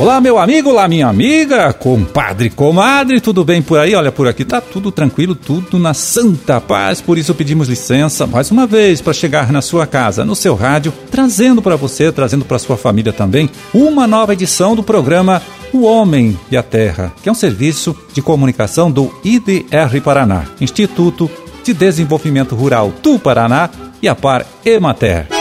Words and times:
Olá, 0.00 0.18
meu 0.18 0.38
amigo, 0.38 0.70
olá, 0.70 0.88
minha 0.88 1.06
amiga, 1.06 1.74
compadre, 1.74 2.48
comadre, 2.48 3.20
tudo 3.20 3.44
bem 3.44 3.60
por 3.60 3.78
aí? 3.78 3.94
Olha, 3.94 4.10
por 4.10 4.26
aqui 4.26 4.46
tá 4.46 4.58
tudo 4.58 4.90
tranquilo, 4.90 5.34
tudo 5.34 5.78
na 5.78 5.92
santa 5.92 6.58
paz. 6.58 7.02
Por 7.02 7.18
isso 7.18 7.34
pedimos 7.34 7.68
licença 7.68 8.26
mais 8.26 8.50
uma 8.50 8.66
vez 8.66 9.02
para 9.02 9.12
chegar 9.12 9.52
na 9.52 9.60
sua 9.60 9.86
casa, 9.86 10.24
no 10.24 10.34
seu 10.34 10.54
rádio, 10.54 10.90
trazendo 11.10 11.60
para 11.60 11.76
você, 11.76 12.10
trazendo 12.10 12.46
para 12.46 12.58
sua 12.58 12.78
família 12.78 13.12
também, 13.12 13.50
uma 13.74 14.06
nova 14.06 14.32
edição 14.32 14.74
do 14.74 14.82
programa 14.82 15.42
O 15.70 15.82
Homem 15.82 16.34
e 16.50 16.56
a 16.56 16.62
Terra, 16.62 17.12
que 17.22 17.28
é 17.28 17.32
um 17.32 17.34
serviço 17.34 17.94
de 18.14 18.22
comunicação 18.22 18.90
do 18.90 19.12
IDR 19.22 20.00
Paraná, 20.02 20.46
Instituto 20.62 21.30
de 21.62 21.74
Desenvolvimento 21.74 22.54
Rural 22.54 22.90
do 23.02 23.18
Paraná 23.18 23.68
e 24.00 24.08
a 24.08 24.14
Par 24.14 24.46
Emater. 24.64 25.39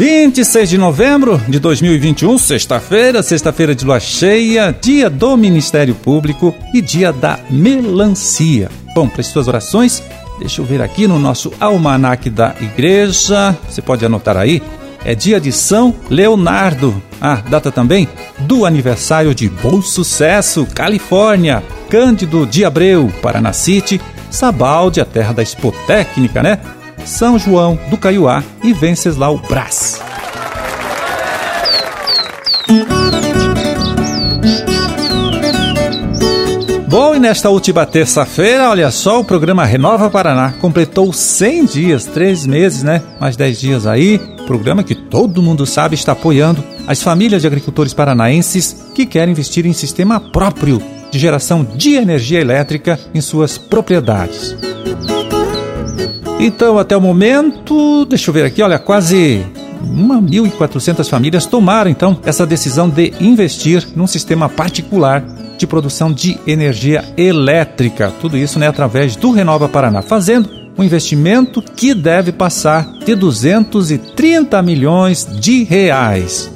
26 0.00 0.70
de 0.70 0.78
novembro 0.78 1.38
de 1.46 1.58
2021, 1.58 2.38
sexta-feira, 2.38 3.22
sexta-feira 3.22 3.74
de 3.74 3.84
lua 3.84 4.00
cheia, 4.00 4.74
dia 4.80 5.10
do 5.10 5.36
Ministério 5.36 5.94
Público 5.94 6.54
e 6.72 6.80
dia 6.80 7.12
da 7.12 7.38
melancia. 7.50 8.70
Bom, 8.94 9.06
para 9.06 9.20
as 9.20 9.26
suas 9.26 9.46
orações, 9.46 10.02
deixa 10.38 10.62
eu 10.62 10.64
ver 10.64 10.80
aqui 10.80 11.06
no 11.06 11.18
nosso 11.18 11.52
almanaque 11.60 12.30
da 12.30 12.54
igreja, 12.62 13.54
você 13.68 13.82
pode 13.82 14.02
anotar 14.02 14.38
aí, 14.38 14.62
é 15.04 15.14
dia 15.14 15.38
de 15.38 15.52
São 15.52 15.94
Leonardo. 16.08 17.02
Ah, 17.20 17.42
data 17.50 17.70
também 17.70 18.08
do 18.38 18.64
aniversário 18.64 19.34
de 19.34 19.50
Bom 19.50 19.82
Sucesso, 19.82 20.66
Califórnia, 20.74 21.62
Cândido 21.90 22.46
de 22.46 22.64
Abreu, 22.64 23.12
Paraná 23.20 23.52
City, 23.52 24.00
Sabalde, 24.30 24.98
a 24.98 25.04
terra 25.04 25.34
da 25.34 25.42
Expotécnica, 25.42 26.42
né? 26.42 26.58
São 27.04 27.38
João 27.38 27.78
do 27.88 27.96
Caiuá 27.96 28.42
e 28.62 28.72
Venceslau 28.72 29.38
Brás. 29.48 30.00
Bom, 36.90 37.14
e 37.14 37.20
nesta 37.20 37.48
última 37.48 37.86
terça-feira, 37.86 38.68
olha 38.68 38.90
só, 38.90 39.20
o 39.20 39.24
programa 39.24 39.64
Renova 39.64 40.10
Paraná 40.10 40.52
completou 40.60 41.12
100 41.12 41.64
dias, 41.66 42.04
3 42.04 42.46
meses, 42.46 42.82
né? 42.82 43.00
Mais 43.20 43.36
10 43.36 43.60
dias 43.60 43.86
aí. 43.86 44.18
Programa 44.44 44.82
que 44.82 44.96
todo 44.96 45.40
mundo 45.40 45.64
sabe 45.64 45.94
está 45.94 46.10
apoiando 46.12 46.64
as 46.88 47.00
famílias 47.00 47.42
de 47.42 47.46
agricultores 47.46 47.94
paranaenses 47.94 48.86
que 48.92 49.06
querem 49.06 49.30
investir 49.30 49.66
em 49.66 49.72
sistema 49.72 50.18
próprio 50.18 50.82
de 51.12 51.18
geração 51.18 51.64
de 51.64 51.94
energia 51.94 52.40
elétrica 52.40 52.98
em 53.14 53.20
suas 53.20 53.56
propriedades. 53.56 54.56
Então, 56.42 56.78
até 56.78 56.96
o 56.96 57.00
momento, 57.02 58.06
deixa 58.06 58.30
eu 58.30 58.34
ver 58.34 58.46
aqui, 58.46 58.62
olha, 58.62 58.78
quase 58.78 59.44
1.400 59.84 61.06
famílias 61.06 61.44
tomaram 61.44 61.90
então 61.90 62.18
essa 62.24 62.46
decisão 62.46 62.88
de 62.88 63.12
investir 63.20 63.86
num 63.94 64.06
sistema 64.06 64.48
particular 64.48 65.22
de 65.58 65.66
produção 65.66 66.10
de 66.10 66.38
energia 66.46 67.04
elétrica. 67.14 68.10
Tudo 68.22 68.38
isso 68.38 68.58
né, 68.58 68.68
através 68.68 69.16
do 69.16 69.30
Renova 69.30 69.68
Paraná, 69.68 70.00
fazendo 70.00 70.48
um 70.78 70.82
investimento 70.82 71.60
que 71.60 71.92
deve 71.92 72.32
passar 72.32 72.90
de 73.04 73.14
230 73.14 74.62
milhões 74.62 75.28
de 75.38 75.62
reais. 75.64 76.50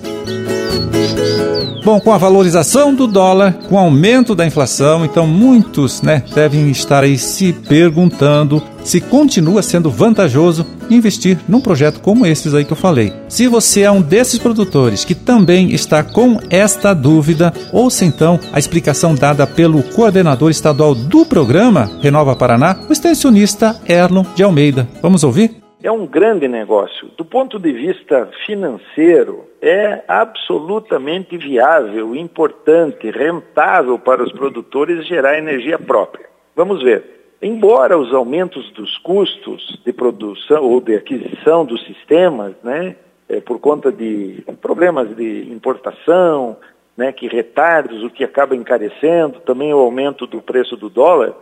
Bom, 1.85 2.01
com 2.01 2.13
a 2.13 2.19
valorização 2.19 2.95
do 2.95 3.07
dólar, 3.07 3.53
com 3.69 3.75
o 3.75 3.79
aumento 3.79 4.35
da 4.35 4.47
inflação, 4.47 5.05
então 5.05 5.27
muitos 5.27 6.01
né, 6.01 6.23
devem 6.35 6.71
estar 6.71 7.05
aí 7.05 7.19
se 7.19 7.53
perguntando 7.53 8.63
se 8.83 9.03
continua 9.03 9.63
sendo 9.63 9.91
vantajoso 9.91 10.65
investir 10.91 11.39
num 11.47 11.61
projeto 11.61 12.01
como 12.01 12.25
esses 12.27 12.55
aí 12.55 12.65
que 12.65 12.73
eu 12.73 12.77
falei. 12.77 13.13
Se 13.29 13.47
você 13.47 13.83
é 13.83 13.91
um 13.91 14.01
desses 14.01 14.39
produtores 14.39 15.05
que 15.05 15.15
também 15.15 15.73
está 15.73 16.03
com 16.03 16.39
esta 16.49 16.95
dúvida, 16.95 17.53
ouça 17.71 18.05
então 18.05 18.41
a 18.53 18.59
explicação 18.59 19.15
dada 19.15 19.47
pelo 19.47 19.83
coordenador 19.83 20.51
estadual 20.51 20.95
do 20.95 21.27
programa 21.27 21.91
Renova 22.01 22.35
Paraná, 22.35 22.79
o 22.89 22.93
extensionista 22.93 23.77
Erlon 23.87 24.25
de 24.35 24.43
Almeida. 24.43 24.89
Vamos 25.03 25.23
ouvir? 25.23 25.64
É 25.85 25.93
um 25.93 26.07
grande 26.07 26.49
negócio. 26.49 27.09
Do 27.15 27.27
ponto 27.27 27.59
de 27.59 27.71
vista 27.71 28.31
financeiro, 28.47 29.45
é 29.61 30.03
absolutamente 30.09 31.37
viável, 31.37 32.17
importante, 32.17 33.11
rentável 33.11 33.99
para 33.99 34.23
os 34.23 34.33
produtores 34.33 35.07
gerar 35.07 35.37
energia 35.37 35.79
própria. 35.79 36.27
Vamos 36.57 36.83
ver. 36.83 37.37
Embora 37.43 37.99
os 37.99 38.15
aumentos 38.15 38.71
dos 38.71 38.97
custos 38.97 39.79
de 39.85 39.93
produção 39.93 40.65
ou 40.65 40.81
de 40.81 40.97
aquisição 40.97 41.67
dos 41.67 41.85
sistemas, 41.85 42.55
né, 42.63 42.97
é, 43.29 43.39
por 43.43 43.61
conta 43.61 43.93
de 43.93 44.43
problemas 44.63 45.15
de 45.15 45.53
importação, 45.53 46.57
né, 46.97 47.13
que 47.13 47.29
retardos, 47.29 48.03
o 48.03 48.09
que 48.09 48.25
acaba 48.25 48.57
encarecendo, 48.57 49.41
também 49.41 49.75
o 49.75 49.79
aumento 49.81 50.27
do 50.27 50.41
preço 50.41 50.79
do 50.79 50.89
dólar, 50.89 51.35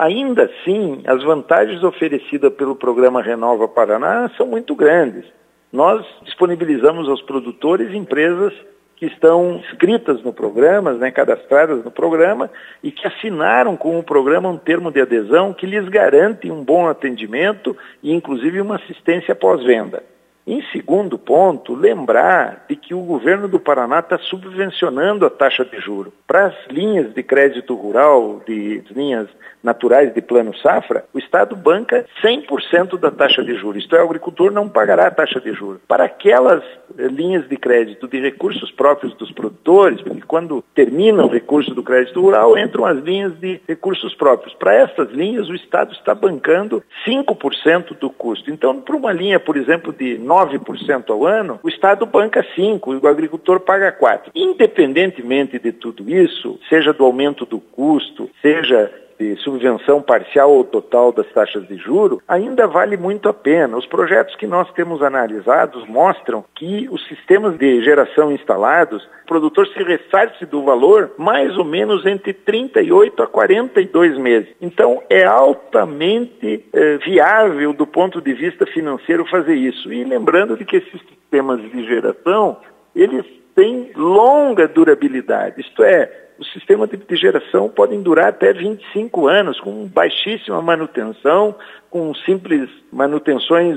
Ainda 0.00 0.44
assim, 0.44 1.02
as 1.06 1.22
vantagens 1.22 1.84
oferecidas 1.84 2.50
pelo 2.54 2.74
programa 2.74 3.20
Renova 3.20 3.68
Paraná 3.68 4.30
são 4.34 4.46
muito 4.46 4.74
grandes. 4.74 5.26
Nós 5.70 6.06
disponibilizamos 6.22 7.06
aos 7.06 7.20
produtores 7.20 7.92
empresas 7.92 8.54
que 8.96 9.04
estão 9.04 9.56
inscritas 9.56 10.22
no 10.22 10.32
programa, 10.32 10.94
né, 10.94 11.10
cadastradas 11.10 11.84
no 11.84 11.90
programa 11.90 12.50
e 12.82 12.90
que 12.90 13.06
assinaram 13.06 13.76
com 13.76 13.98
o 13.98 14.02
programa 14.02 14.48
um 14.48 14.56
termo 14.56 14.90
de 14.90 15.02
adesão 15.02 15.52
que 15.52 15.66
lhes 15.66 15.86
garante 15.90 16.50
um 16.50 16.64
bom 16.64 16.88
atendimento 16.88 17.76
e 18.02 18.14
inclusive 18.14 18.58
uma 18.58 18.76
assistência 18.76 19.34
pós-venda. 19.34 20.02
Em 20.46 20.62
segundo 20.72 21.18
ponto, 21.18 21.74
lembrar 21.74 22.64
de 22.68 22.74
que 22.74 22.94
o 22.94 23.02
governo 23.02 23.46
do 23.46 23.60
Paraná 23.60 24.00
está 24.00 24.18
subvencionando 24.18 25.26
a 25.26 25.30
taxa 25.30 25.64
de 25.64 25.78
juro. 25.78 26.12
Para 26.26 26.46
as 26.46 26.54
linhas 26.68 27.12
de 27.12 27.22
crédito 27.22 27.74
rural, 27.74 28.42
de 28.46 28.82
linhas 28.90 29.28
naturais 29.62 30.12
de 30.14 30.22
plano 30.22 30.56
safra, 30.56 31.04
o 31.12 31.18
Estado 31.18 31.54
banca 31.54 32.06
100% 32.22 32.98
da 32.98 33.10
taxa 33.10 33.42
de 33.44 33.54
juros. 33.56 33.82
Isto 33.82 33.96
é, 33.96 34.02
o 34.02 34.06
agricultor 34.06 34.50
não 34.50 34.68
pagará 34.68 35.06
a 35.06 35.10
taxa 35.10 35.40
de 35.40 35.52
juros. 35.52 35.80
Para 35.86 36.04
aquelas 36.04 36.62
eh, 36.98 37.06
linhas 37.08 37.48
de 37.48 37.56
crédito 37.56 38.08
de 38.08 38.20
recursos 38.20 38.70
próprios 38.72 39.14
dos 39.14 39.30
produtores, 39.32 40.00
porque 40.00 40.22
quando 40.22 40.64
termina 40.74 41.24
o 41.24 41.28
recurso 41.28 41.74
do 41.74 41.82
crédito 41.82 42.20
rural, 42.20 42.56
entram 42.56 42.86
as 42.86 42.98
linhas 42.98 43.38
de 43.38 43.60
recursos 43.68 44.14
próprios. 44.14 44.54
Para 44.54 44.74
essas 44.74 45.10
linhas, 45.10 45.48
o 45.48 45.54
Estado 45.54 45.92
está 45.92 46.14
bancando 46.14 46.82
5% 47.06 47.98
do 47.98 48.10
custo. 48.10 48.50
Então, 48.50 48.80
para 48.80 48.96
uma 48.96 49.12
linha, 49.12 49.38
por 49.38 49.56
exemplo, 49.56 49.92
de 49.92 50.18
9% 50.30 51.10
ao 51.10 51.26
ano, 51.26 51.58
o 51.60 51.68
Estado 51.68 52.06
banca 52.06 52.46
5% 52.56 52.92
e 52.94 53.04
o 53.04 53.08
agricultor 53.08 53.58
paga 53.58 53.90
4%. 53.90 54.30
Independentemente 54.32 55.58
de 55.58 55.72
tudo 55.72 56.08
isso, 56.08 56.60
seja 56.68 56.92
do 56.92 57.04
aumento 57.04 57.44
do 57.44 57.58
custo, 57.58 58.30
seja 58.40 58.92
de 59.20 59.36
subvenção 59.36 60.00
parcial 60.00 60.50
ou 60.50 60.64
total 60.64 61.12
das 61.12 61.30
taxas 61.32 61.68
de 61.68 61.76
juro, 61.76 62.22
ainda 62.26 62.66
vale 62.66 62.96
muito 62.96 63.28
a 63.28 63.34
pena. 63.34 63.76
Os 63.76 63.84
projetos 63.84 64.34
que 64.36 64.46
nós 64.46 64.72
temos 64.72 65.02
analisados 65.02 65.86
mostram 65.86 66.42
que 66.54 66.88
os 66.90 67.06
sistemas 67.06 67.58
de 67.58 67.84
geração 67.84 68.32
instalados, 68.32 69.04
o 69.24 69.26
produtor 69.26 69.68
se 69.68 69.82
ressarce 69.82 70.46
do 70.46 70.62
valor 70.62 71.12
mais 71.18 71.54
ou 71.58 71.64
menos 71.66 72.06
entre 72.06 72.32
38 72.32 73.22
a 73.22 73.26
42 73.26 74.16
meses. 74.16 74.48
Então, 74.58 75.02
é 75.10 75.24
altamente 75.24 76.64
eh, 76.72 76.96
viável 77.04 77.74
do 77.74 77.86
ponto 77.86 78.22
de 78.22 78.32
vista 78.32 78.64
financeiro 78.64 79.26
fazer 79.26 79.54
isso. 79.54 79.92
E 79.92 80.02
lembrando 80.02 80.56
de 80.56 80.64
que 80.64 80.76
esses 80.76 81.00
sistemas 81.02 81.60
de 81.60 81.86
geração, 81.86 82.56
eles 82.96 83.39
têm 83.60 83.90
longa 83.94 84.66
durabilidade, 84.66 85.60
isto 85.60 85.84
é, 85.84 86.10
os 86.38 86.50
sistemas 86.54 86.88
de, 86.88 87.16
geração 87.16 87.68
podem 87.68 88.00
durar 88.00 88.28
até 88.28 88.54
25 88.54 89.28
anos, 89.28 89.60
com 89.60 89.86
baixíssima 89.86 90.62
manutenção, 90.62 91.54
com 91.90 92.14
simples 92.14 92.70
manutenções 92.90 93.76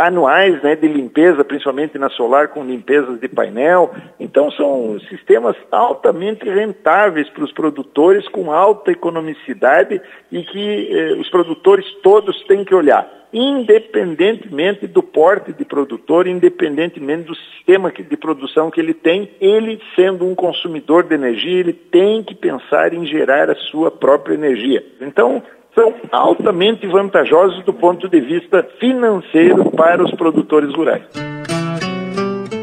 anuais 0.00 0.62
né, 0.62 0.76
de 0.76 0.86
limpeza, 0.86 1.44
principalmente 1.44 1.98
na 1.98 2.08
solar, 2.10 2.48
com 2.48 2.64
limpezas 2.64 3.20
de 3.20 3.28
painel. 3.28 3.90
Então, 4.20 4.50
são 4.52 4.98
sistemas 5.08 5.56
altamente 5.70 6.48
rentáveis 6.48 7.28
para 7.30 7.44
os 7.44 7.52
produtores, 7.52 8.28
com 8.28 8.52
alta 8.52 8.92
economicidade 8.92 10.00
e 10.30 10.42
que 10.42 10.88
eh, 10.90 11.14
os 11.14 11.28
produtores 11.30 11.84
todos 12.02 12.42
têm 12.44 12.64
que 12.64 12.74
olhar 12.74 13.22
independentemente 13.32 14.86
do 14.86 15.02
porte 15.02 15.52
de 15.52 15.64
produtor, 15.64 16.26
independentemente 16.26 17.24
do 17.24 17.34
sistema 17.34 17.90
de 17.90 18.16
produção 18.16 18.70
que 18.70 18.78
ele 18.78 18.92
tem, 18.92 19.30
ele 19.40 19.80
sendo 19.96 20.26
um 20.26 20.34
consumidor 20.34 21.04
de 21.04 21.14
energia, 21.14 21.60
ele 21.60 21.72
tem 21.72 22.22
que 22.22 22.34
pensar 22.34 22.92
em 22.92 23.06
gerar 23.06 23.48
a 23.48 23.54
sua 23.54 23.90
própria 23.90 24.34
energia. 24.34 24.84
Então, 25.00 25.42
são 25.74 25.94
altamente 26.10 26.86
vantajosos 26.86 27.64
do 27.64 27.72
ponto 27.72 28.08
de 28.08 28.20
vista 28.20 28.66
financeiro 28.78 29.70
para 29.70 30.04
os 30.04 30.10
produtores 30.12 30.74
rurais. 30.74 31.02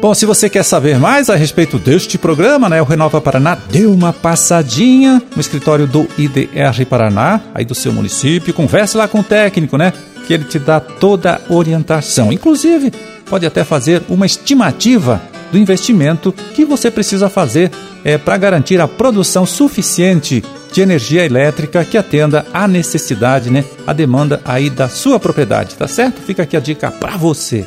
Bom, 0.00 0.14
se 0.14 0.24
você 0.24 0.48
quer 0.48 0.62
saber 0.62 0.98
mais 0.98 1.28
a 1.28 1.36
respeito 1.36 1.78
deste 1.78 2.16
programa, 2.16 2.70
né, 2.70 2.80
o 2.80 2.86
Renova 2.86 3.20
Paraná 3.20 3.54
deu 3.54 3.92
uma 3.92 4.14
passadinha 4.14 5.22
no 5.34 5.40
escritório 5.40 5.86
do 5.86 6.06
IDR 6.16 6.86
Paraná, 6.88 7.40
aí 7.54 7.66
do 7.66 7.74
seu 7.74 7.92
município, 7.92 8.54
converse 8.54 8.96
lá 8.96 9.06
com 9.06 9.20
o 9.20 9.24
técnico, 9.24 9.76
né? 9.76 9.92
que 10.30 10.34
ele 10.34 10.44
te 10.44 10.60
dá 10.60 10.78
toda 10.78 11.40
a 11.48 11.52
orientação. 11.52 12.32
Inclusive, 12.32 12.92
pode 13.28 13.44
até 13.44 13.64
fazer 13.64 14.00
uma 14.08 14.24
estimativa 14.24 15.20
do 15.50 15.58
investimento 15.58 16.32
que 16.54 16.64
você 16.64 16.88
precisa 16.88 17.28
fazer 17.28 17.68
é, 18.04 18.16
para 18.16 18.36
garantir 18.36 18.80
a 18.80 18.86
produção 18.86 19.44
suficiente 19.44 20.44
de 20.72 20.80
energia 20.80 21.24
elétrica 21.24 21.84
que 21.84 21.98
atenda 21.98 22.46
à 22.52 22.66
necessidade, 22.66 23.50
né, 23.50 23.64
a 23.86 23.92
demanda 23.92 24.40
aí 24.44 24.70
da 24.70 24.88
sua 24.88 25.18
propriedade, 25.18 25.74
tá 25.74 25.88
certo? 25.88 26.20
Fica 26.22 26.42
aqui 26.42 26.56
a 26.56 26.60
dica 26.60 26.90
para 26.90 27.16
você. 27.16 27.66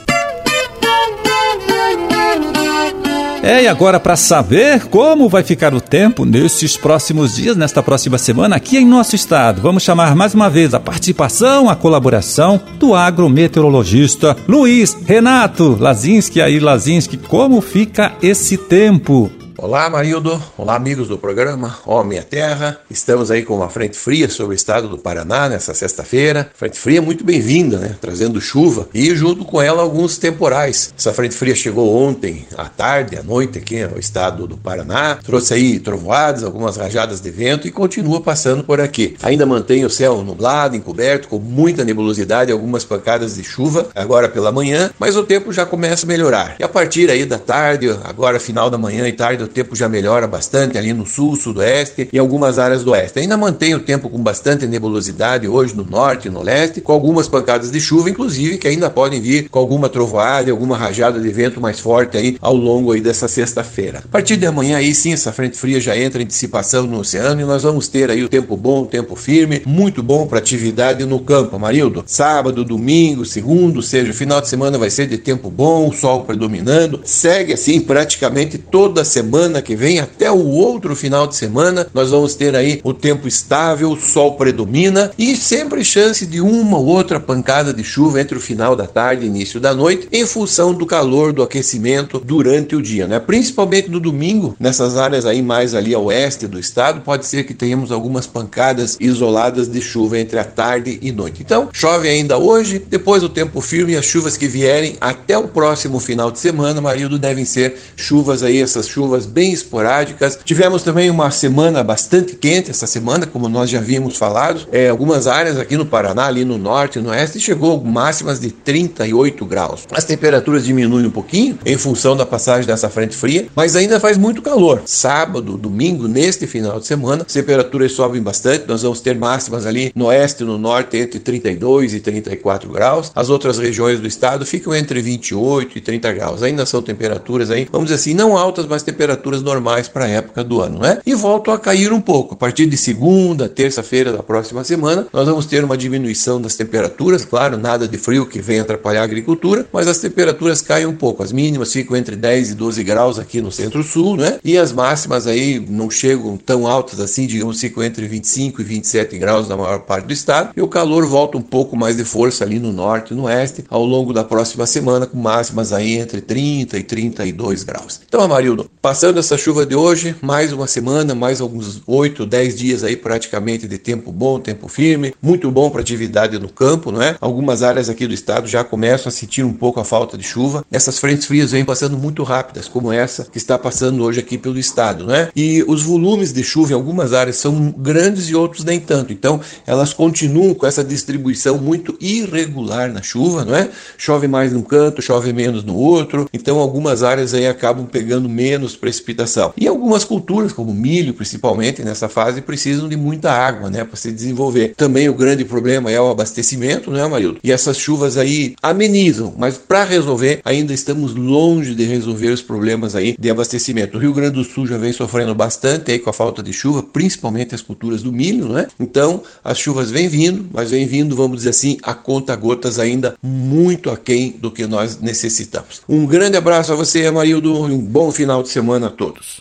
É, 3.44 3.64
e 3.64 3.68
agora 3.68 4.00
para 4.00 4.16
saber 4.16 4.86
como 4.86 5.28
vai 5.28 5.44
ficar 5.44 5.74
o 5.74 5.82
tempo 5.82 6.24
nesses 6.24 6.78
próximos 6.78 7.36
dias, 7.36 7.58
nesta 7.58 7.84
próxima 7.84 8.18
semana 8.18 8.56
aqui 8.56 8.78
em 8.78 8.86
nosso 8.86 9.18
estado, 9.18 9.62
vamos 9.62 9.84
chamar 9.84 10.16
mais 10.16 10.34
uma 10.34 10.50
vez 10.50 10.74
a 10.74 10.80
participação, 10.80 11.70
a 11.70 11.76
colaboração 11.76 12.58
do 12.80 12.96
agrometeorologista 12.96 14.38
Luiz 14.48 14.96
Renato 15.06 15.76
Lazinski. 15.78 16.42
Aí, 16.42 16.58
Lazinski, 16.58 17.18
como 17.18 17.60
fica 17.60 18.14
esse 18.22 18.56
tempo? 18.56 19.30
Olá, 19.64 19.90
Marildo. 19.90 20.44
Olá, 20.58 20.76
amigos 20.76 21.08
do 21.08 21.18
programa 21.18 21.78
Homem 21.86 22.20
à 22.20 22.22
Terra. 22.22 22.82
Estamos 22.90 23.32
aí 23.32 23.44
com 23.44 23.56
uma 23.56 23.70
frente 23.70 23.98
fria 23.98 24.28
sobre 24.28 24.54
o 24.54 24.58
estado 24.58 24.90
do 24.90 24.98
Paraná 24.98 25.48
nessa 25.48 25.74
sexta-feira. 25.74 26.52
Frente 26.54 26.78
fria 26.78 27.02
muito 27.02 27.24
bem-vinda, 27.24 27.78
né? 27.78 27.96
Trazendo 28.02 28.42
chuva 28.42 28.90
e 28.94 29.16
junto 29.16 29.46
com 29.46 29.62
ela 29.62 29.82
alguns 29.82 30.18
temporais. 30.18 30.94
Essa 30.98 31.14
frente 31.14 31.34
fria 31.34 31.56
chegou 31.56 31.96
ontem 31.96 32.46
à 32.58 32.66
tarde, 32.66 33.18
à 33.18 33.24
noite 33.24 33.58
aqui 33.58 33.86
no 33.86 33.98
estado 33.98 34.46
do 34.46 34.58
Paraná. 34.58 35.18
Trouxe 35.24 35.54
aí 35.54 35.80
trovoadas, 35.80 36.44
algumas 36.44 36.76
rajadas 36.76 37.22
de 37.22 37.32
vento 37.32 37.66
e 37.66 37.72
continua 37.72 38.20
passando 38.20 38.66
por 38.66 38.82
aqui. 38.82 39.16
Ainda 39.24 39.46
mantém 39.46 39.86
o 39.86 39.90
céu 39.90 40.22
nublado, 40.24 40.76
encoberto, 40.76 41.30
com 41.30 41.40
muita 41.40 41.86
nebulosidade, 41.86 42.52
algumas 42.52 42.84
pancadas 42.84 43.36
de 43.36 43.46
chuva 43.46 43.88
agora 43.96 44.28
pela 44.28 44.52
manhã, 44.52 44.92
mas 45.00 45.16
o 45.16 45.24
tempo 45.24 45.54
já 45.54 45.66
começa 45.66 46.06
a 46.06 46.10
melhorar. 46.10 46.58
E 46.60 46.66
a 46.66 46.68
partir 46.68 47.10
aí 47.10 47.24
da 47.24 47.40
tarde, 47.40 47.90
agora 48.04 48.42
final 48.42 48.70
da 48.70 48.78
manhã 48.78 49.08
e 49.08 49.14
tarde, 49.14 49.53
tempo 49.54 49.76
já 49.76 49.90
melhora 49.90 50.28
bastante 50.28 50.78
ali 50.78 50.94
no 50.94 51.06
sul, 51.06 51.36
sudoeste 51.36 52.10
e 52.12 52.18
algumas 52.18 52.58
áreas 52.58 52.84
do 52.84 52.92
oeste. 52.92 53.20
Ainda 53.20 53.38
mantém 53.38 53.76
o 53.76 53.80
tempo 53.80 54.10
com 54.10 54.22
bastante 54.22 54.66
nebulosidade 54.66 55.48
hoje 55.48 55.76
no 55.76 55.84
norte 55.84 56.28
e 56.28 56.32
no 56.32 56.42
leste, 56.42 56.82
com 56.82 56.92
algumas 56.92 57.28
pancadas 57.28 57.72
de 57.72 57.80
chuva, 57.80 58.10
inclusive, 58.10 58.58
que 58.58 58.68
ainda 58.68 58.90
podem 58.90 59.20
vir 59.20 59.50
com 59.50 59.60
alguma 59.60 59.90
trovoada 59.90 60.54
alguma 60.54 60.78
rajada 60.78 61.20
de 61.20 61.30
vento 61.30 61.60
mais 61.60 61.80
forte 61.80 62.16
aí 62.18 62.38
ao 62.40 62.56
longo 62.56 62.92
aí 62.92 63.02
dessa 63.02 63.28
sexta-feira. 63.28 64.00
A 64.00 64.08
partir 64.08 64.38
de 64.38 64.46
amanhã 64.46 64.78
aí 64.78 64.96
sim, 64.96 65.12
essa 65.12 65.32
frente 65.32 65.58
fria 65.58 65.80
já 65.80 65.98
entra 65.98 66.22
em 66.22 66.26
dissipação 66.26 66.84
no 66.84 67.00
oceano 67.00 67.42
e 67.42 67.44
nós 67.44 67.64
vamos 67.64 67.88
ter 67.88 68.10
aí 68.10 68.24
o 68.24 68.30
tempo 68.30 68.56
bom, 68.56 68.84
o 68.84 68.86
tempo 68.86 69.16
firme, 69.16 69.62
muito 69.66 70.02
bom 70.02 70.26
para 70.26 70.40
atividade 70.40 71.06
no 71.06 71.20
campo, 71.20 71.60
Marildo. 71.60 72.04
Sábado, 72.06 72.64
domingo, 72.64 73.26
segundo, 73.26 73.82
seja, 73.82 74.14
final 74.14 74.40
de 74.40 74.48
semana 74.48 74.78
vai 74.78 74.90
ser 74.90 75.08
de 75.08 75.18
tempo 75.18 75.50
bom, 75.50 75.92
sol 75.92 76.24
predominando. 76.24 77.02
Segue 77.04 77.54
assim 77.54 77.82
praticamente 77.82 78.58
toda 78.58 79.04
semana 79.04 79.43
semana 79.44 79.62
que 79.62 79.76
vem 79.76 80.00
até 80.00 80.32
o 80.32 80.48
outro 80.48 80.96
final 80.96 81.28
de 81.28 81.36
semana, 81.36 81.86
nós 81.94 82.12
vamos 82.12 82.34
ter 82.34 82.56
aí 82.56 82.80
o 82.82 82.94
tempo 82.94 83.28
estável, 83.28 83.92
o 83.92 84.00
sol 84.00 84.36
predomina 84.36 85.12
e 85.18 85.36
sempre 85.36 85.84
chance 85.84 86.26
de 86.26 86.40
uma 86.40 86.78
ou 86.78 86.86
outra 86.86 87.20
pancada 87.20 87.74
de 87.74 87.84
chuva 87.84 88.22
entre 88.22 88.38
o 88.38 88.42
final 88.42 88.74
da 88.74 88.88
tarde 88.88 89.26
e 89.26 89.28
início 89.28 89.60
da 89.60 89.74
noite, 89.74 90.08
em 90.14 90.26
função 90.26 90.74
do 90.74 90.86
calor, 90.86 91.34
do 91.34 91.44
aquecimento 91.44 92.22
durante 92.24 92.74
o 92.74 92.82
dia, 92.82 93.06
né? 93.06 93.20
Principalmente 93.20 93.92
no 93.92 94.00
domingo, 94.00 94.56
nessas 94.58 94.96
áreas 94.96 95.26
aí 95.26 95.42
mais 95.42 95.76
ali 95.76 95.94
a 95.94 96.00
oeste 96.00 96.48
do 96.48 96.58
estado, 96.58 97.02
pode 97.02 97.26
ser 97.26 97.44
que 97.44 97.54
tenhamos 97.54 97.92
algumas 97.92 98.26
pancadas 98.26 98.96
isoladas 98.98 99.68
de 99.68 99.82
chuva 99.82 100.18
entre 100.20 100.40
a 100.40 100.46
tarde 100.46 101.00
e 101.02 101.12
noite. 101.12 101.42
Então, 101.42 101.68
chove 101.74 102.08
ainda 102.08 102.38
hoje, 102.38 102.80
depois 102.80 103.24
o 103.24 103.30
tempo 103.30 103.60
firme 103.60 103.92
e 103.92 103.98
as 103.98 104.06
chuvas 104.06 104.38
que 104.38 104.48
vierem 104.48 104.96
até 105.02 105.38
o 105.38 105.50
próximo 105.50 106.00
final 106.00 106.32
de 106.32 106.40
semana, 106.40 106.80
marido, 106.80 107.20
devem 107.20 107.44
ser 107.44 107.76
chuvas 107.98 108.42
aí, 108.42 108.62
essas 108.62 108.88
chuvas 108.88 109.23
bem 109.26 109.52
esporádicas. 109.52 110.40
Tivemos 110.44 110.84
também 110.84 111.10
uma 111.10 111.32
semana 111.32 111.84
bastante 111.84 112.36
quente 112.36 112.72
essa 112.72 112.88
semana, 112.88 113.26
como 113.26 113.50
nós 113.50 113.70
já 113.70 113.80
havíamos 113.80 114.18
falado. 114.18 114.68
É, 114.72 114.90
algumas 114.90 115.28
áreas 115.28 115.58
aqui 115.58 115.78
no 115.78 115.86
Paraná, 115.86 116.26
ali 116.26 116.46
no 116.46 116.58
norte 116.58 117.00
e 117.00 117.02
no 117.02 117.10
oeste, 117.10 117.40
chegou 117.40 117.84
máximas 117.84 118.40
de 118.40 118.52
38 118.52 119.46
graus. 119.46 119.88
As 119.92 120.04
temperaturas 120.04 120.66
diminuem 120.66 121.06
um 121.06 121.12
pouquinho 121.12 121.58
em 121.66 121.78
função 121.78 122.16
da 122.16 122.26
passagem 122.26 122.66
dessa 122.66 122.90
frente 122.90 123.16
fria, 123.16 123.48
mas 123.56 123.76
ainda 123.76 124.00
faz 124.00 124.18
muito 124.18 124.42
calor. 124.42 124.82
Sábado, 124.86 125.58
domingo, 125.58 126.08
neste 126.08 126.46
final 126.48 126.80
de 126.80 126.88
semana, 126.88 127.24
as 127.26 127.34
temperaturas 127.34 127.92
sobem 127.94 128.22
bastante. 128.22 128.68
Nós 128.68 128.82
vamos 128.82 129.02
ter 129.02 129.16
máximas 129.18 129.66
ali 129.66 129.92
no 129.96 130.06
oeste 130.06 130.44
e 130.44 130.46
no 130.46 130.58
norte 130.58 130.98
entre 130.98 131.20
32 131.20 131.94
e 131.94 132.00
34 132.00 132.72
graus. 132.72 133.12
As 133.16 133.30
outras 133.30 133.58
regiões 133.58 134.00
do 134.00 134.08
estado 134.08 134.46
ficam 134.46 134.76
entre 134.76 135.02
28 135.02 135.78
e 135.78 135.82
30 135.82 136.14
graus. 136.14 136.44
Ainda 136.44 136.66
são 136.66 136.82
temperaturas 136.82 137.50
aí, 137.50 137.68
vamos 137.72 137.90
dizer 137.90 137.96
assim, 137.96 138.14
não 138.14 138.38
altas, 138.38 138.66
mas 138.66 138.84
temperaturas 138.84 139.13
temperaturas 139.14 139.42
normais 139.42 139.88
para 139.88 140.06
a 140.06 140.08
época 140.08 140.44
do 140.44 140.62
ano, 140.62 140.80
né? 140.80 141.00
E 141.06 141.14
voltam 141.14 141.54
a 141.54 141.60
cair 141.60 141.94
um 141.94 142.02
pouco. 142.02 142.34
A 142.34 142.38
partir 142.38 142.66
de 142.66 142.78
segunda, 142.78 143.48
terça-feira 143.48 144.12
da 144.12 144.24
próxima 144.24 144.64
semana, 144.64 145.08
nós 145.14 145.28
vamos 145.28 145.46
ter 145.46 145.64
uma 145.64 145.78
diminuição 145.78 146.42
das 146.42 146.56
temperaturas, 146.56 147.26
claro, 147.26 147.58
nada 147.58 147.88
de 147.88 147.98
frio 147.98 148.26
que 148.26 148.42
venha 148.42 148.62
atrapalhar 148.62 149.02
a 149.02 149.04
agricultura, 149.04 149.66
mas 149.72 149.88
as 149.88 150.00
temperaturas 150.00 150.62
caem 150.62 150.86
um 150.86 150.96
pouco. 150.96 151.24
As 151.24 151.32
mínimas 151.32 151.72
ficam 151.72 151.96
entre 151.96 152.16
10 152.16 152.52
e 152.52 152.56
12 152.56 152.84
graus 152.84 153.20
aqui 153.20 153.42
no 153.42 153.52
centro-sul, 153.52 154.18
né? 154.18 154.40
E 154.44 154.58
as 154.58 154.72
máximas 154.72 155.28
aí 155.28 155.60
não 155.60 155.90
chegam 155.90 156.38
tão 156.38 156.68
altas 156.68 157.00
assim, 157.00 157.28
digamos, 157.28 157.60
ficam 157.60 157.84
entre 157.84 158.08
25 158.08 158.62
e 158.62 158.64
27 158.64 159.18
graus 159.18 159.48
na 159.48 159.56
maior 159.56 159.80
parte 159.80 160.06
do 160.06 160.14
estado. 160.14 160.52
E 160.56 160.62
o 160.62 160.68
calor 160.68 161.06
volta 161.06 161.38
um 161.38 161.42
pouco 161.42 161.76
mais 161.76 161.98
de 161.98 162.04
força 162.04 162.44
ali 162.44 162.60
no 162.60 162.72
norte 162.72 163.14
e 163.14 163.16
no 163.16 163.24
oeste 163.24 163.64
ao 163.70 163.86
longo 163.86 164.14
da 164.14 164.24
próxima 164.24 164.66
semana, 164.66 165.06
com 165.06 165.18
máximas 165.18 165.72
aí 165.72 165.98
entre 165.98 166.22
30 166.22 166.78
e 166.78 166.84
32 166.84 167.64
graus. 167.64 168.02
Então, 168.08 168.22
Amarildo, 168.22 168.70
passando 168.82 169.03
Tirando 169.04 169.20
essa 169.20 169.38
chuva 169.38 169.66
de 169.66 169.76
hoje, 169.76 170.16
mais 170.22 170.54
uma 170.54 170.66
semana, 170.66 171.14
mais 171.14 171.42
alguns 171.42 171.82
8, 171.86 172.26
10 172.26 172.56
dias 172.56 172.84
aí 172.86 172.96
praticamente 172.96 173.68
de 173.68 173.78
tempo 173.78 174.14
bom, 174.14 174.40
tempo 174.40 174.70
firme, 174.70 175.14
muito 175.22 175.52
bom 175.52 175.70
para 175.70 175.82
atividade 175.82 176.40
no 176.40 176.48
campo, 176.48 176.90
não 176.90 177.02
é? 177.02 177.18
Algumas 177.20 177.64
áreas 177.64 177.90
aqui 177.90 178.08
do 178.08 178.14
estado 178.14 178.48
já 178.48 178.64
começam 178.64 179.10
a 179.10 179.12
sentir 179.12 179.44
um 179.44 179.52
pouco 179.52 179.78
a 179.82 179.84
falta 179.84 180.18
de 180.18 180.24
chuva. 180.24 180.66
Essas 180.72 181.00
frentes 181.00 181.28
frias 181.28 181.52
vêm 181.52 181.66
passando 181.66 181.98
muito 181.98 182.24
rápidas, 182.24 182.70
como 182.70 182.94
essa 182.94 183.26
que 183.26 183.38
está 183.38 183.60
passando 183.60 184.06
hoje 184.06 184.22
aqui 184.22 184.38
pelo 184.38 184.58
estado, 184.58 185.06
não 185.06 185.14
é? 185.14 185.30
E 185.36 185.66
os 185.68 185.84
volumes 185.84 186.32
de 186.32 186.42
chuva 186.42 186.72
em 186.72 186.76
algumas 186.76 187.12
áreas 187.12 187.36
são 187.36 187.76
grandes 187.78 188.30
e 188.30 188.36
outros 188.36 188.64
nem 188.64 188.80
tanto. 188.80 189.12
Então, 189.12 189.42
elas 189.68 189.92
continuam 189.92 190.54
com 190.54 190.66
essa 190.66 190.82
distribuição 190.82 191.58
muito 191.58 191.98
irregular 192.00 192.90
na 192.90 193.02
chuva, 193.02 193.44
não 193.44 193.54
é? 193.54 193.70
Chove 193.98 194.30
mais 194.30 194.54
num 194.54 194.62
canto, 194.62 195.02
chove 195.02 195.34
menos 195.34 195.62
no 195.62 195.76
outro. 195.76 196.30
Então, 196.32 196.58
algumas 196.58 197.04
áreas 197.04 197.34
aí 197.34 197.46
acabam 197.46 197.86
pegando 197.86 198.30
menos 198.30 198.78
precipitação 198.78 198.93
precipitação. 198.94 199.54
E 199.58 199.68
algumas 199.68 200.04
culturas, 200.04 200.54
como 200.54 200.74
milho 200.74 201.14
principalmente, 201.14 201.84
nessa 201.84 202.08
fase, 202.08 202.42
precisam 202.42 202.88
de 202.88 202.96
muita 202.96 203.32
água 203.32 203.70
né, 203.70 203.84
para 203.84 203.98
se 203.98 204.12
desenvolver. 204.12 204.74
Também 204.76 205.10
o 205.10 205.14
grande 205.14 205.44
problema 205.44 205.92
é 205.92 206.00
o 206.00 206.10
abastecimento, 206.10 206.92
né, 206.92 207.02
Amarildo? 207.02 207.40
E 207.44 207.52
essas 207.52 207.78
chuvas 207.78 208.18
aí 208.18 208.56
amenizam, 208.62 209.34
mas 209.38 209.58
para 209.58 209.84
resolver, 209.84 210.42
ainda 210.46 210.74
estamos 210.74 211.16
longe 211.16 211.74
de 211.74 211.84
resolver 211.84 212.30
os 212.30 212.42
problemas 212.42 212.96
aí 212.96 213.16
de 213.18 213.30
abastecimento. 213.30 213.98
O 213.98 214.02
Rio 214.02 214.14
Grande 214.14 214.36
do 214.36 214.44
Sul 214.44 214.68
já 214.68 214.78
vem 214.78 214.94
sofrendo 214.94 215.34
bastante 215.34 215.92
aí 215.92 216.00
com 216.00 216.10
a 216.10 216.14
falta 216.14 216.44
de 216.44 216.54
chuva, 216.54 216.84
principalmente 216.84 217.56
as 217.56 217.62
culturas 217.62 218.04
do 218.04 218.12
milho, 218.12 218.50
né? 218.50 218.68
Então, 218.80 219.24
as 219.44 219.58
chuvas 219.58 219.90
vêm 219.90 220.08
vindo, 220.08 220.46
mas 220.52 220.72
vêm 220.72 220.86
vindo, 220.86 221.16
vamos 221.16 221.38
dizer 221.38 221.50
assim, 221.50 221.78
a 221.82 221.94
conta 221.94 222.36
gotas 222.36 222.80
ainda 222.80 223.16
muito 223.22 223.90
aquém 223.90 224.36
do 224.40 224.52
que 224.52 224.68
nós 224.68 225.00
necessitamos. 225.00 225.82
Um 225.88 226.06
grande 226.06 226.38
abraço 226.38 226.72
a 226.74 226.76
você, 226.76 227.06
Amarildo, 227.06 227.50
e 227.70 227.72
um 227.72 227.80
bom 227.80 228.12
final 228.12 228.44
de 228.44 228.50
semana 228.50 228.83
todos. 228.90 229.38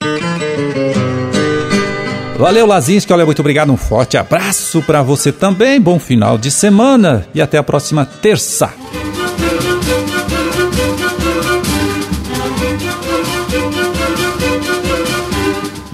Valeu, 2.38 2.66
Lazinski. 2.66 3.12
Olha, 3.12 3.24
muito 3.24 3.40
obrigado. 3.40 3.72
Um 3.72 3.76
forte 3.76 4.16
abraço 4.16 4.82
para 4.82 5.02
você 5.02 5.30
também. 5.30 5.80
Bom 5.80 5.98
final 5.98 6.36
de 6.36 6.50
semana 6.50 7.26
e 7.34 7.40
até 7.40 7.56
a 7.56 7.62
próxima 7.62 8.04
terça. 8.04 8.72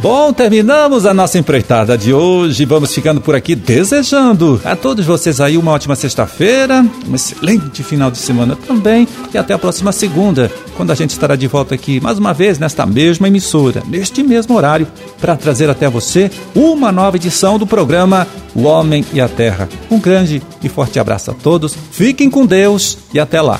Bom, 0.00 0.32
terminamos 0.32 1.04
a 1.06 1.12
nossa 1.12 1.38
empreitada 1.38 1.98
de 1.98 2.12
hoje. 2.12 2.64
Vamos 2.64 2.94
ficando 2.94 3.20
por 3.20 3.34
aqui 3.34 3.56
desejando 3.56 4.60
a 4.64 4.76
todos 4.76 5.04
vocês 5.04 5.40
aí 5.40 5.58
uma 5.58 5.72
ótima 5.72 5.96
sexta-feira, 5.96 6.86
um 7.08 7.14
excelente 7.16 7.82
final 7.82 8.08
de 8.08 8.18
semana 8.18 8.54
também 8.54 9.08
e 9.34 9.36
até 9.36 9.54
a 9.54 9.58
próxima 9.58 9.90
segunda, 9.90 10.52
quando 10.76 10.92
a 10.92 10.94
gente 10.94 11.10
estará 11.10 11.34
de 11.34 11.48
volta 11.48 11.74
aqui 11.74 12.00
mais 12.00 12.16
uma 12.16 12.32
vez 12.32 12.60
nesta 12.60 12.86
mesma 12.86 13.26
emissora, 13.26 13.82
neste 13.88 14.22
mesmo 14.22 14.54
horário, 14.54 14.86
para 15.20 15.36
trazer 15.36 15.68
até 15.68 15.88
você 15.88 16.30
uma 16.54 16.92
nova 16.92 17.16
edição 17.16 17.58
do 17.58 17.66
programa 17.66 18.24
O 18.54 18.62
Homem 18.62 19.04
e 19.12 19.20
a 19.20 19.28
Terra. 19.28 19.68
Um 19.90 19.98
grande 19.98 20.40
e 20.62 20.68
forte 20.68 21.00
abraço 21.00 21.32
a 21.32 21.34
todos. 21.34 21.76
Fiquem 21.90 22.30
com 22.30 22.46
Deus 22.46 22.98
e 23.12 23.18
até 23.18 23.42
lá. 23.42 23.58